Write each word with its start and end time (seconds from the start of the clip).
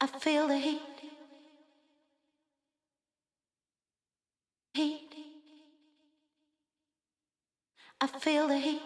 I 0.00 0.06
feel 0.06 0.48
the 0.48 0.58
heat. 0.58 0.80
Heat. 4.74 5.14
I 8.00 8.06
feel 8.06 8.48
the 8.48 8.58
heat. 8.58 8.80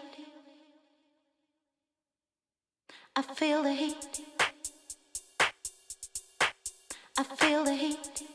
I 3.15 3.21
feel 3.21 3.63
the 3.63 3.73
heat. 3.73 4.21
I 7.17 7.23
feel 7.23 7.63
the 7.65 7.75
heat. 7.75 8.28